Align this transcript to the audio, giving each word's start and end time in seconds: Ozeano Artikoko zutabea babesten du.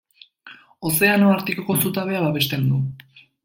Ozeano 0.91 1.29
Artikoko 1.35 1.77
zutabea 1.85 2.25
babesten 2.27 2.69
du. 2.73 2.83